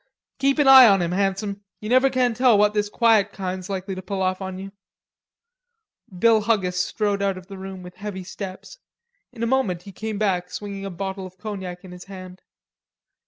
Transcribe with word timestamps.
"Keep 0.39 0.57
an 0.57 0.67
eye 0.67 0.87
on 0.87 0.99
him, 0.99 1.11
Handsome. 1.11 1.63
You 1.79 1.87
never 1.89 2.09
can 2.09 2.33
tell 2.33 2.57
what 2.57 2.73
this 2.73 2.89
quiet 2.89 3.31
kind's 3.31 3.69
likely 3.69 3.93
to 3.93 4.01
pull 4.01 4.23
off 4.23 4.41
on 4.41 4.57
you." 4.57 4.71
Bill 6.17 6.41
Huggis 6.41 6.83
strode 6.83 7.21
out 7.21 7.37
of 7.37 7.45
the 7.45 7.57
room 7.59 7.83
with 7.83 7.97
heavy 7.97 8.23
steps. 8.23 8.79
In 9.31 9.43
a 9.43 9.45
moment 9.45 9.83
he 9.83 9.91
came 9.91 10.17
back 10.17 10.49
swinging 10.49 10.85
a 10.85 10.89
bottle 10.89 11.27
of 11.27 11.37
cognac 11.37 11.83
in 11.85 11.91
his 11.91 12.05
hand. 12.05 12.41